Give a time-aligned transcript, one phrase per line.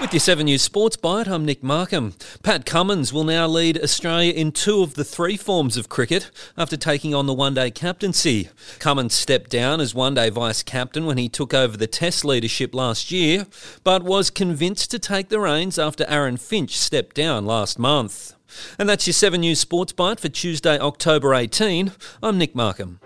[0.00, 2.14] With your 7 News Sports Byte, I'm Nick Markham.
[2.44, 6.76] Pat Cummins will now lead Australia in two of the three forms of cricket after
[6.76, 8.48] taking on the one day captaincy.
[8.78, 12.76] Cummins stepped down as one day vice captain when he took over the Test leadership
[12.76, 13.48] last year,
[13.82, 18.34] but was convinced to take the reins after Aaron Finch stepped down last month.
[18.78, 21.90] And that's your 7 News Sports Byte for Tuesday, October 18.
[22.22, 23.00] I'm Nick Markham.